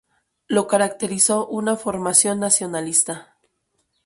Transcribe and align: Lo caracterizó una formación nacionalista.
Lo 0.47 0.65
caracterizó 0.65 1.45
una 1.45 1.75
formación 1.75 2.39
nacionalista. 2.39 3.37